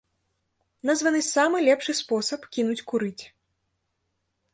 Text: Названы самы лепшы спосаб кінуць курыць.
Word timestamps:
Названы 0.89 1.19
самы 1.33 1.57
лепшы 1.67 1.93
спосаб 2.01 2.41
кінуць 2.57 2.85
курыць. 2.93 3.23